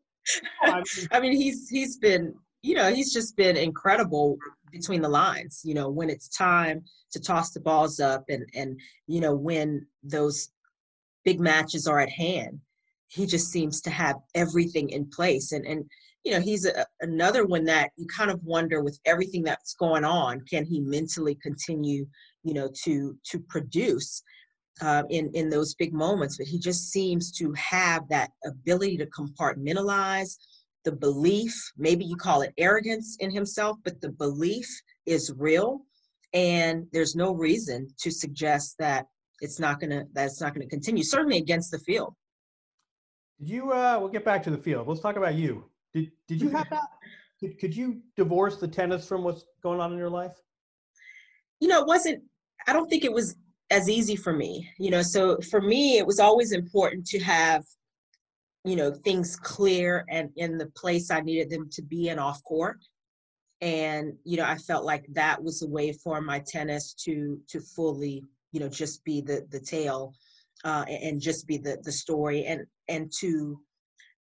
[0.61, 4.37] I mean, I mean, he's he's been you know he's just been incredible
[4.71, 8.79] between the lines you know when it's time to toss the balls up and and
[9.07, 10.49] you know when those
[11.23, 12.59] big matches are at hand
[13.13, 15.51] he just seems to have everything in place.
[15.51, 15.85] And and
[16.23, 20.05] you know he's a, another one that you kind of wonder with everything that's going
[20.05, 22.07] on can he mentally continue
[22.43, 24.23] you know to to produce
[24.81, 26.37] uh, in in those big moments?
[26.37, 30.37] But he just seems to have that ability to compartmentalize
[30.83, 34.67] the belief, maybe you call it arrogance in himself, but the belief
[35.05, 35.81] is real.
[36.33, 39.05] And there's no reason to suggest that
[39.41, 42.15] it's not gonna that's not gonna continue, certainly against the field.
[43.39, 44.87] Did you uh we'll get back to the field.
[44.87, 45.65] Let's talk about you.
[45.93, 46.83] Did did you have that?
[47.39, 50.31] Could, could you divorce the tennis from what's going on in your life?
[51.59, 52.23] You know, it wasn't
[52.67, 53.35] I don't think it was
[53.69, 54.69] as easy for me.
[54.79, 57.65] You know, so for me it was always important to have
[58.63, 62.43] you know things clear and in the place i needed them to be in off
[62.43, 62.77] court.
[63.61, 67.59] And you know i felt like that was a way for my tennis to to
[67.59, 70.13] fully you know just be the the tale
[70.63, 73.59] uh, and just be the the story and and to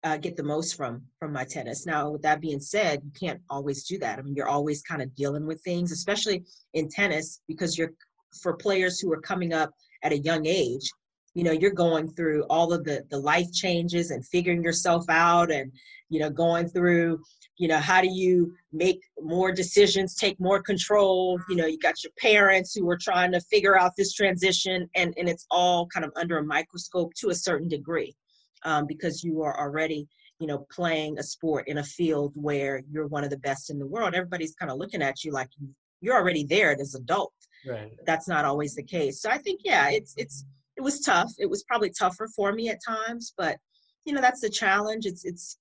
[0.03, 1.85] uh, get the most from from my tennis.
[1.85, 4.19] Now with that being said you can't always do that.
[4.19, 7.93] I mean you're always kind of dealing with things especially in tennis because you're
[8.41, 9.71] for players who are coming up
[10.03, 10.89] at a young age
[11.33, 15.51] you know you're going through all of the the life changes and figuring yourself out
[15.51, 15.71] and
[16.09, 17.21] you know going through
[17.57, 21.39] you know how do you make more decisions take more control?
[21.49, 25.13] You know you got your parents who are trying to figure out this transition and
[25.17, 28.15] and it's all kind of under a microscope to a certain degree
[28.63, 30.07] um, because you are already
[30.39, 33.79] you know playing a sport in a field where you're one of the best in
[33.79, 34.13] the world.
[34.13, 35.67] Everybody's kind of looking at you like you
[35.99, 37.33] you're already there as an adult.
[37.67, 37.91] Right.
[38.05, 39.19] That's not always the case.
[39.21, 40.45] So i think yeah it's it's
[40.77, 41.31] it was tough.
[41.39, 43.57] It was probably tougher for me at times, but
[44.05, 45.05] you know that's the challenge.
[45.05, 45.57] It's it's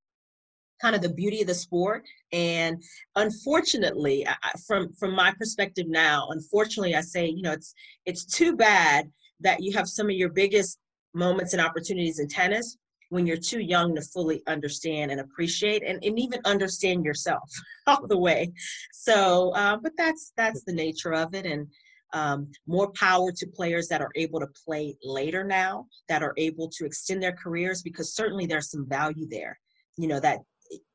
[0.80, 2.82] kind of the beauty of the sport, and
[3.16, 4.26] unfortunately,
[4.66, 7.74] from from my perspective now, unfortunately, I say you know it's
[8.04, 10.78] it's too bad that you have some of your biggest
[11.14, 12.76] moments and opportunities in tennis
[13.08, 17.48] when you're too young to fully understand and appreciate and, and even understand yourself
[17.86, 18.52] all the way
[18.92, 21.68] so uh, but that's that's the nature of it and
[22.12, 26.68] um, more power to players that are able to play later now, that are able
[26.68, 29.58] to extend their careers, because certainly there's some value there,
[29.96, 30.38] you know, that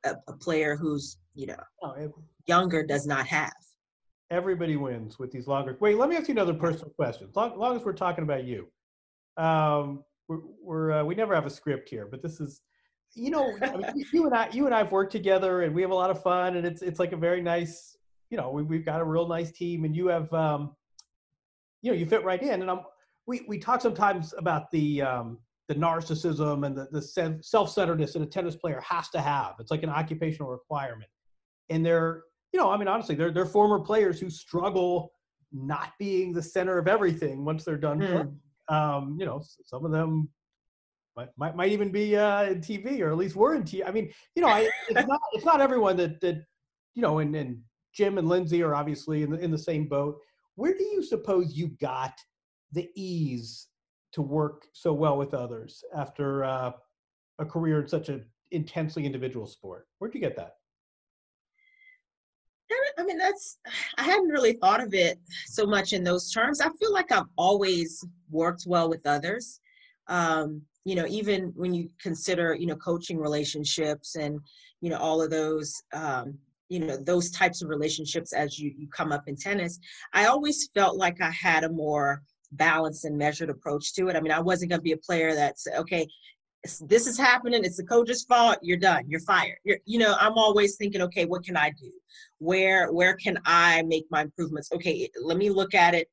[0.06, 2.12] a, a player who's, you know, oh, it,
[2.48, 3.54] younger does not have.
[4.30, 5.78] Everybody wins with these longer.
[5.80, 7.28] Wait, let me ask you another personal question.
[7.30, 8.68] As long, as, long as we're talking about you,
[9.38, 12.62] um, we're, we're uh, we never have a script here, but this is,
[13.14, 15.92] you know, I mean, you and I, you and I've worked together, and we have
[15.92, 17.98] a lot of fun, and it's it's like a very nice,
[18.30, 20.76] you know, we, we've got a real nice team, and you have um,
[21.82, 22.82] you know you fit right in and i'm
[23.28, 28.26] we we talk sometimes about the um the narcissism and the, the self-centeredness that a
[28.26, 31.10] tennis player has to have it's like an occupational requirement
[31.70, 35.12] and they're you know i mean honestly they're, they're former players who struggle
[35.52, 38.76] not being the center of everything once they're done mm.
[38.76, 40.30] um you know some of them
[41.16, 43.86] might, might, might even be uh, in TV or at least we're in TV.
[43.86, 46.44] I mean, you know, I, it's not it's not everyone that that
[46.96, 47.60] you know, and, and
[47.94, 50.20] Jim and Lindsay are obviously in the in the same boat
[50.62, 52.14] where do you suppose you got
[52.72, 53.70] the ease
[54.14, 56.72] to work so well with others after uh,
[57.40, 59.88] a career in such an intensely individual sport?
[59.98, 60.58] Where'd you get that?
[63.00, 63.58] I mean, that's,
[63.98, 66.62] I hadn't really thought of it so much in those terms.
[66.62, 69.60] I feel like I've always worked well with others.
[70.10, 74.40] Um, you know, even when you consider, you know, coaching relationships and,
[74.82, 76.38] you know, all of those, um,
[76.72, 79.78] you know, those types of relationships as you, you come up in tennis,
[80.14, 84.16] I always felt like I had a more balanced and measured approach to it.
[84.16, 86.08] I mean, I wasn't going to be a player that's, okay,
[86.82, 89.58] this is happening it's the coach's fault you're done you're fired.
[89.64, 91.92] You're, you know i'm always thinking okay what can i do?
[92.38, 94.72] Where where can i make my improvements?
[94.72, 96.08] Okay let me look at it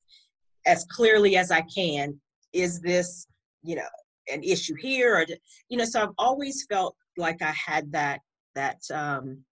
[0.66, 2.18] as clearly as i can.
[2.55, 3.27] Is this
[3.62, 3.90] you know
[4.33, 5.27] an issue here or
[5.68, 8.21] you know so i've always felt like i had that
[8.55, 9.44] that um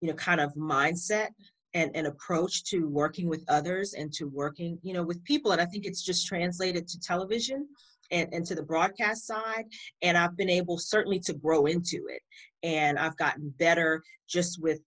[0.00, 1.28] you know kind of mindset
[1.74, 5.52] and an approach to working with others and to working you know with people.
[5.52, 7.68] And i think it's just translated to television
[8.10, 9.64] and, and to the broadcast side.
[10.02, 12.22] And i've been able certainly to grow into it.
[12.62, 14.80] And i've gotten better just with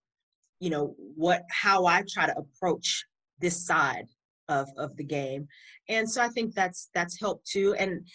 [0.58, 3.04] you know what how i try to approach
[3.40, 4.06] this side
[4.48, 5.46] of of the game.
[5.88, 7.74] And so i think that's that's helped too.
[7.74, 8.06] And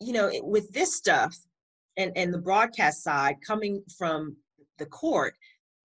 [0.00, 1.34] you know with this stuff
[1.96, 4.36] and and the broadcast side coming from
[4.78, 5.34] the court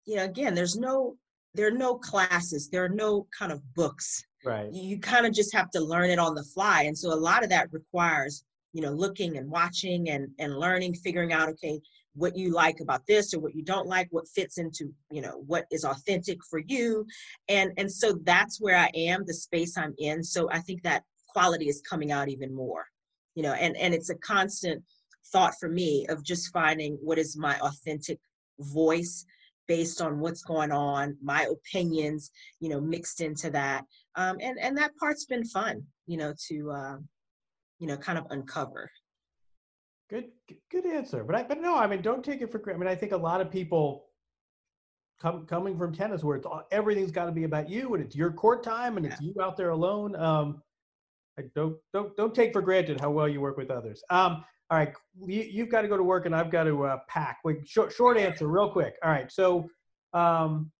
[0.05, 1.15] you know again there's no
[1.53, 4.23] there are no classes there are no kind of books.
[4.43, 4.71] Right.
[4.71, 7.43] You kind of just have to learn it on the fly and so a lot
[7.43, 11.79] of that requires you know looking and watching and and learning figuring out okay
[12.13, 15.43] what you like about this or what you don't like what fits into you know
[15.47, 17.05] what is authentic for you.
[17.49, 21.03] And and so that's where i am the space i'm in so i think that
[21.29, 22.85] quality is coming out even more.
[23.33, 24.83] You know and and it's a constant
[25.31, 28.19] thought for me of just finding what is my authentic
[28.59, 29.25] voice
[29.67, 33.84] based on what's going on my opinions you know mixed into that
[34.15, 36.97] um, and and that part's been fun you know to uh,
[37.80, 38.89] you know, kind of uncover.
[40.10, 40.25] Good,
[40.71, 41.23] good answer.
[41.23, 42.82] But I, but no, I mean, don't take it for granted.
[42.82, 44.06] I mean, I think a lot of people
[45.19, 48.15] come coming from tennis where it's all, everything's got to be about you and it's
[48.15, 50.15] your court time and it's you out there alone.
[50.15, 50.62] Um,
[51.39, 54.04] I don't don't don't take for granted how well you work with others.
[54.10, 54.93] Um, all right,
[55.28, 57.38] you, have got to go to work and I've got to uh, pack.
[57.43, 58.95] Wait, short short answer, real quick.
[59.04, 59.69] All right, so
[60.13, 60.71] um,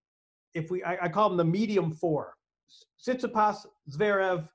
[0.54, 2.34] if we, I, I call them the medium four:
[3.06, 4.48] Tsitsipas, Zverev,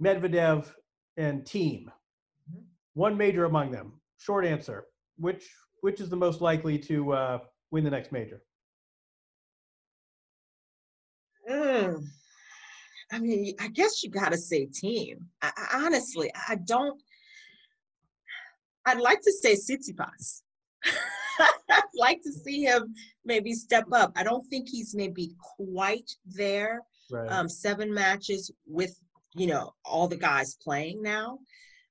[0.00, 0.70] Medvedev,
[1.16, 1.86] and Thiem.
[1.86, 2.60] Mm-hmm.
[2.94, 3.94] One major among them.
[4.18, 4.86] Short answer.
[5.16, 5.44] Which
[5.80, 7.38] which is the most likely to uh,
[7.72, 8.42] win the next major?
[11.50, 12.04] Mm.
[13.10, 15.16] I mean, I guess you got to say Thiem.
[15.42, 17.00] I, I, honestly, I don't.
[18.88, 20.42] I'd like to say Tsitsipas.
[21.70, 24.12] I'd like to see him maybe step up.
[24.16, 26.80] I don't think he's maybe quite there.
[27.10, 27.30] Right.
[27.30, 28.98] Um, seven matches with
[29.34, 31.38] you know all the guys playing now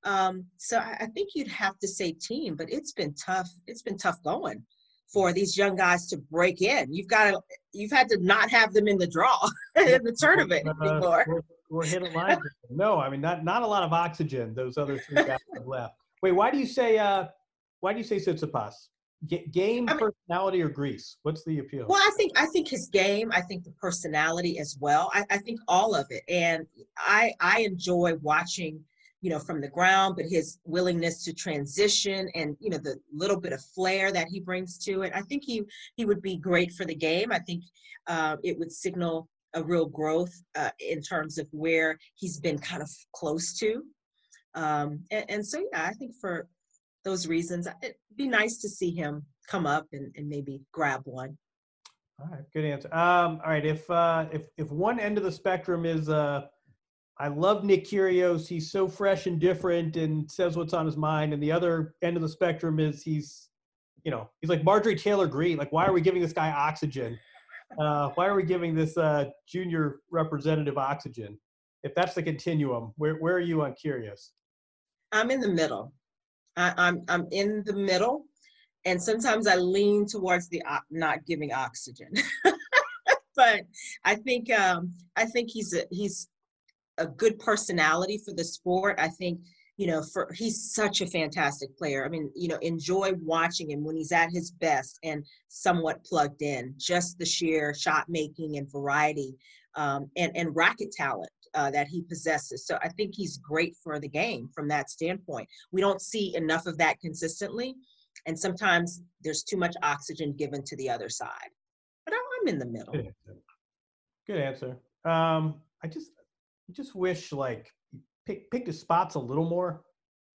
[0.03, 3.81] um, so I, I, think you'd have to say Thiem, but it's been tough it's
[3.81, 4.63] been tough going
[5.11, 7.39] for these young guys to break in you've got to
[7.73, 9.37] you've had to not have them in the draw
[9.75, 12.37] in the tournament uh, anymore we're, we're hitting line
[12.69, 15.95] no i mean not not a lot of oxygen those other three guys have left
[16.21, 17.25] wait why do you say uh
[17.79, 18.73] why do you say Tsitsipas?
[19.51, 21.87] game I mean, personality or grease what's the appeal?
[21.89, 25.09] Well i think i think his game i think the personality as well.
[25.13, 26.23] I, I think all of it.
[26.29, 28.79] And i i enjoy watching
[29.21, 33.39] you know from the ground but his willingness to transition and you know the little
[33.39, 35.11] bit of flair that he brings to it.
[35.15, 35.63] I think he
[35.95, 37.31] he would be great for the game.
[37.31, 37.63] I think
[38.05, 42.83] uh, it would signal a real growth uh, in terms of where he's been kind
[42.83, 43.83] of close to
[44.57, 46.47] um, and, and so yeah i think for
[47.07, 51.37] those reasons, it'd be nice to see him come up and, and maybe grab one.
[52.19, 52.93] All right, good answer.
[52.93, 56.47] Um, all right, if uh, if if one end of the spectrum is uh,
[57.19, 61.33] I love Nick Kyrgios, he's so fresh and different and says what's on his mind,
[61.33, 63.49] and the other end of the spectrum is he's,
[64.03, 65.57] you know, he's like Marjorie Taylor Greene.
[65.57, 67.17] Like, why are we giving this guy oxygen?
[67.79, 71.37] Uh, why are we giving this uh, junior representative oxygen?
[71.83, 74.31] If that's the continuum, where where are you on Kyrgios?
[75.11, 75.93] I'm in the middle.
[76.55, 78.25] I, I'm I'm in the middle,
[78.85, 82.11] and sometimes I lean towards the not giving oxygen.
[83.35, 83.61] but
[84.03, 86.27] I think um, I think he's a, he's
[86.97, 88.99] a good personality for the sport.
[88.99, 89.39] I think
[89.77, 92.05] you know for he's such a fantastic player.
[92.05, 96.41] I mean, you know, enjoy watching him when he's at his best and somewhat plugged
[96.41, 96.73] in.
[96.77, 99.35] Just the sheer shot making and variety
[99.75, 102.65] um, and and racket talent uh, that he possesses.
[102.67, 105.49] So I think he's great for the game from that standpoint.
[105.71, 107.75] We don't see enough of that consistently,
[108.27, 111.51] and sometimes there's too much oxygen given to the other side.
[112.05, 112.93] But I'm in the middle.
[112.93, 113.41] Good answer.
[114.27, 114.77] Good answer.
[115.03, 116.11] Um, I just,
[116.71, 117.71] just wish like
[118.25, 119.81] pick, picked his spots a little more,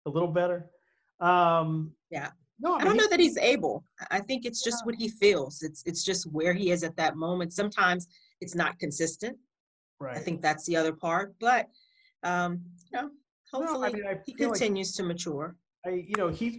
[0.06, 0.70] a little better.
[1.20, 2.28] Um, yeah.
[2.60, 3.84] No, I, I don't know that he's able.
[4.10, 4.86] I think it's just yeah.
[4.86, 5.62] what he feels.
[5.62, 7.52] It's it's just where he is at that moment.
[7.52, 8.08] Sometimes
[8.40, 9.36] it's not consistent.
[10.01, 10.16] Right.
[10.16, 11.34] I think that's the other part.
[11.40, 11.68] But
[12.22, 12.61] um,
[12.92, 13.11] you know,
[13.53, 15.57] hopefully no, I mean, he continues like, to mature.
[15.86, 16.59] I, you know, he's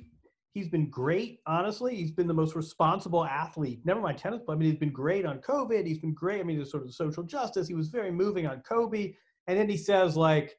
[0.53, 1.39] he's been great.
[1.45, 3.79] Honestly, he's been the most responsible athlete.
[3.85, 5.85] Never mind tennis, but I mean, he's been great on COVID.
[5.85, 6.41] He's been great.
[6.41, 7.67] I mean, there's sort of social justice.
[7.67, 9.13] He was very moving on Kobe,
[9.47, 10.57] and then he says like,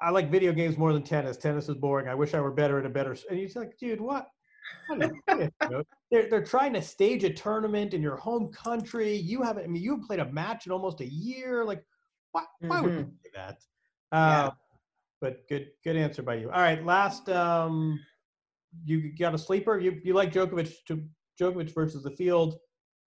[0.00, 1.36] I like video games more than tennis.
[1.36, 2.08] Tennis is boring.
[2.08, 3.16] I wish I were better at a better.
[3.28, 4.28] And he's like, dude, what?
[6.10, 9.14] they're, they're trying to stage a tournament in your home country.
[9.14, 11.64] You haven't, I mean, you have played a match in almost a year.
[11.64, 11.82] Like,
[12.32, 12.84] why, why mm-hmm.
[12.84, 13.58] would you say that?
[14.12, 14.50] Uh, yeah.
[15.20, 16.50] But good, good answer by you.
[16.50, 17.98] All right, last, um,
[18.84, 19.78] you got a sleeper.
[19.78, 21.02] You you like Djokovic to
[21.40, 22.58] Djokovic versus the field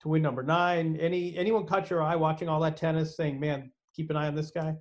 [0.03, 0.97] to win number nine.
[0.97, 4.35] Any anyone caught your eye watching all that tennis, saying, "Man, keep an eye on
[4.35, 4.75] this guy"?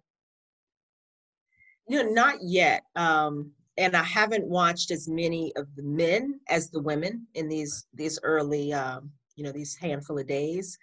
[1.88, 2.84] You know, not yet.
[2.96, 7.88] Um, and I haven't watched as many of the men as the women in these
[7.94, 10.78] these early, um, you know, these handful of days.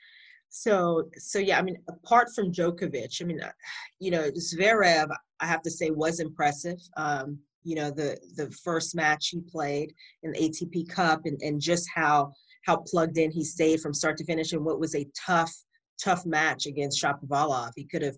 [0.48, 3.52] So, so yeah, I mean, apart from Djokovic, I mean, uh,
[4.00, 6.78] you know, Zverev, I have to say, was impressive.
[6.96, 9.92] Um, you know, the the first match he played
[10.22, 12.32] in the ATP Cup, and and just how
[12.64, 15.54] how plugged in he stayed from start to finish, and what was a tough
[16.02, 17.72] tough match against Shapovalov.
[17.76, 18.16] He could have,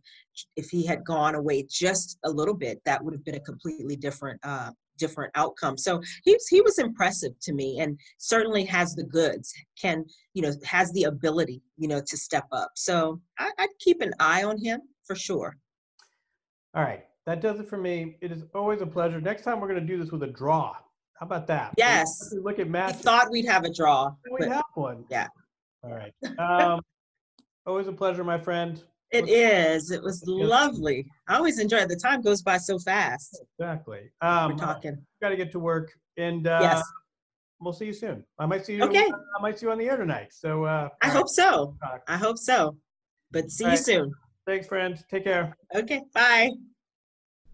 [0.57, 3.97] if he had gone away just a little bit, that would have been a completely
[3.97, 5.79] different uh, different outcome.
[5.79, 9.53] So he was, he was impressive to me, and certainly has the goods.
[9.81, 10.05] Can
[10.35, 12.71] you know has the ability you know to step up.
[12.75, 15.57] So I, I'd keep an eye on him for sure.
[16.75, 18.17] All right, that does it for me.
[18.21, 19.21] It is always a pleasure.
[19.21, 20.77] Next time we're going to do this with a draw.
[21.19, 21.75] How about that?
[21.77, 22.33] Yes.
[22.33, 22.97] Look at Matt.
[22.97, 24.13] We thought we'd have a draw.
[24.39, 25.05] We have one.
[25.11, 25.27] Yeah.
[25.83, 26.13] All right.
[26.39, 26.81] Um,
[27.69, 28.83] Always a pleasure, my friend.
[29.11, 29.91] It What's is.
[29.91, 31.07] It was lovely.
[31.29, 31.91] I always enjoy it.
[31.91, 33.45] The time goes by so fast.
[33.59, 34.11] Exactly.
[34.23, 34.97] Um, We're talking.
[35.21, 36.83] Got to get to work, and uh, yes,
[37.61, 38.25] we'll see you soon.
[38.39, 38.85] I might see you.
[38.85, 39.07] Okay.
[39.07, 40.29] I might see you on the air tonight.
[40.31, 40.65] So.
[40.65, 41.29] Uh, I hope right.
[41.29, 41.77] so.
[42.09, 42.75] I hope so.
[43.33, 43.85] But see all you right.
[43.85, 44.15] soon.
[44.47, 44.99] Thanks, friend.
[45.11, 45.55] Take care.
[45.75, 46.01] Okay.
[46.15, 46.53] Bye.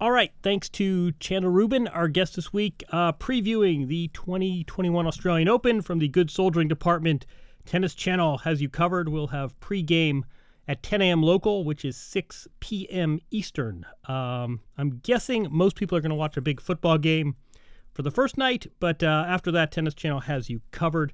[0.01, 0.31] All right.
[0.45, 5.99] Thanks to Chanda Rubin, our guest this week, uh, previewing the 2021 Australian Open from
[5.99, 7.27] the Good Soldiering Department
[7.67, 9.09] Tennis Channel has you covered.
[9.09, 10.23] We'll have pregame
[10.67, 11.23] at 10 a.m.
[11.23, 13.21] local, which is 6 p.m.
[13.31, 13.87] Eastern.
[14.07, 17.37] Um, I'm guessing most people are going to watch a big football game
[17.93, 21.13] for the first night, but uh, after that, Tennis Channel has you covered.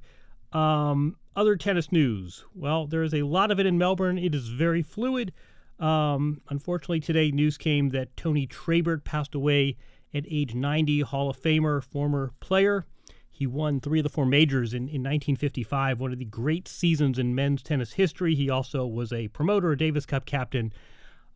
[0.53, 2.45] Um, other tennis news.
[2.55, 4.19] Well, there is a lot of it in Melbourne.
[4.19, 5.33] It is very fluid.
[5.79, 9.77] Um, unfortunately, today news came that Tony Trabert passed away
[10.13, 12.85] at age 90, Hall of Famer, former player.
[13.41, 17.18] He won three of the four majors in, in 1955, one of the great seasons
[17.18, 18.34] in men's tennis history.
[18.34, 20.74] He also was a promoter, a Davis Cup captain,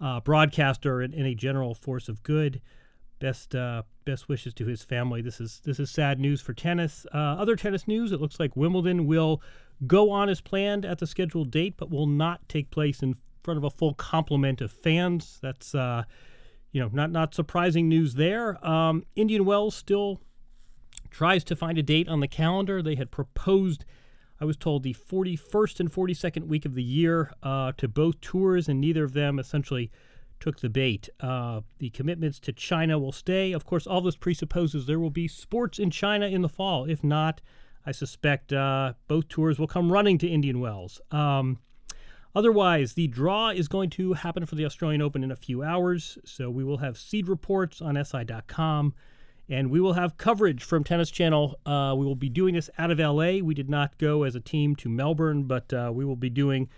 [0.03, 2.61] uh, broadcaster, and, and, a general force of good.
[3.21, 5.23] Best uh, best wishes to his family.
[5.23, 7.07] This is this is sad news for tennis.
[7.15, 9.41] Uh, other tennis news: It looks like Wimbledon will
[9.87, 13.57] go on as planned at the scheduled date, but will not take place in front
[13.57, 15.39] of a full complement of fans.
[15.41, 16.03] That's uh,
[16.71, 18.63] you know not not surprising news there.
[18.63, 20.21] Um, Indian Wells still
[21.15, 22.83] tries to find a date on the calendar.
[22.83, 23.85] They had proposed,
[24.41, 28.69] I was told, the 41st and 42nd week of the year uh, to both tours,
[28.69, 29.93] and neither of them essentially
[30.41, 31.09] took the bait.
[31.21, 33.53] Uh, the commitments to China will stay.
[33.53, 36.85] Of course, all this presupposes there will be sports in China in the fall.
[36.85, 37.41] If not,
[37.87, 41.01] I suspect uh, both tours will come running to Indian Wells.
[41.13, 41.61] Um,
[42.35, 46.19] otherwise, the draw is going to happen for the Australian Open in a few hours,
[46.25, 48.95] so we will have seed reports on SI.com
[49.49, 51.59] and we will have coverage from Tennis Channel.
[51.67, 53.39] Uh, we will be doing this out of LA.
[53.43, 56.69] We did not go as a team to Melbourne, but uh, we will be doing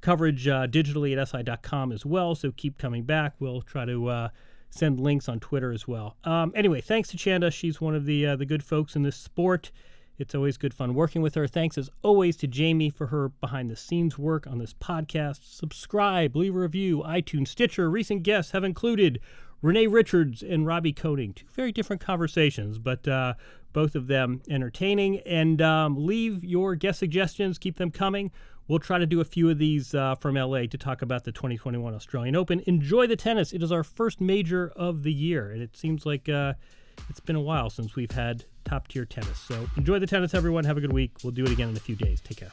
[0.00, 2.34] coverage uh, digitally at si.com as well.
[2.34, 3.34] So keep coming back.
[3.38, 4.28] We'll try to uh,
[4.70, 6.16] send links on Twitter as well.
[6.24, 7.50] Um, anyway, thanks to Chanda.
[7.50, 9.70] She's one of the uh, the good folks in this sport.
[10.18, 11.46] It's always good fun working with her.
[11.46, 15.40] Thanks as always to Jamie for her behind the scenes work on this podcast.
[15.42, 17.02] Subscribe, leave a review.
[17.06, 17.88] iTunes, Stitcher.
[17.88, 19.20] Recent guests have included
[19.62, 21.36] Renee Richards and Robbie Koenig.
[21.36, 23.34] Two very different conversations, but uh,
[23.72, 25.20] both of them entertaining.
[25.20, 28.30] And um, leave your guest suggestions, keep them coming.
[28.68, 31.32] We'll try to do a few of these uh, from LA to talk about the
[31.32, 32.62] 2021 Australian Open.
[32.66, 33.52] Enjoy the tennis.
[33.52, 36.54] It is our first major of the year, and it seems like uh,
[37.08, 39.38] it's been a while since we've had top tier tennis.
[39.40, 40.64] So enjoy the tennis, everyone.
[40.64, 41.16] Have a good week.
[41.24, 42.20] We'll do it again in a few days.
[42.20, 42.50] Take care.